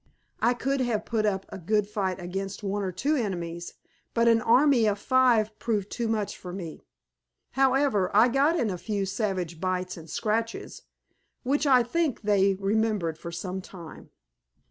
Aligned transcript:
I 0.41 0.55
could 0.55 0.79
have 0.79 1.05
put 1.05 1.27
up 1.27 1.45
a 1.49 1.59
good 1.59 1.87
fight 1.87 2.19
against 2.19 2.63
one 2.63 2.81
or 2.81 2.91
two 2.91 3.15
enemies, 3.15 3.75
but 4.15 4.27
an 4.27 4.41
army 4.41 4.87
of 4.87 4.97
five 4.97 5.59
proved 5.59 5.91
too 5.91 6.07
much 6.07 6.35
for 6.39 6.51
me. 6.51 6.87
However, 7.51 8.09
I 8.11 8.27
got 8.29 8.59
in 8.59 8.71
a 8.71 8.79
few 8.79 9.05
savage 9.05 9.59
bites 9.61 9.97
and 9.97 10.09
scratches, 10.09 10.81
which 11.43 11.67
I 11.67 11.83
think 11.83 12.23
they 12.23 12.55
remembered 12.55 13.19
for 13.19 13.31
some 13.31 13.61
time. 13.61 14.09